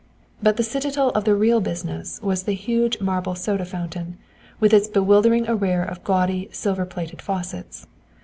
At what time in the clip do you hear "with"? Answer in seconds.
4.59-4.73